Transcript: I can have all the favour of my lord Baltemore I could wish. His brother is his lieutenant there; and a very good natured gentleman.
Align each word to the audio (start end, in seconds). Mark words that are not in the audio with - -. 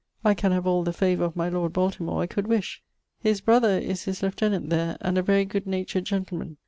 I 0.25 0.33
can 0.33 0.51
have 0.51 0.65
all 0.65 0.81
the 0.81 0.93
favour 0.93 1.25
of 1.25 1.35
my 1.35 1.47
lord 1.47 1.73
Baltemore 1.73 2.23
I 2.23 2.25
could 2.25 2.47
wish. 2.47 2.81
His 3.19 3.39
brother 3.39 3.77
is 3.77 4.05
his 4.05 4.23
lieutenant 4.23 4.71
there; 4.71 4.97
and 4.99 5.15
a 5.15 5.21
very 5.21 5.45
good 5.45 5.67
natured 5.67 6.05
gentleman. 6.05 6.57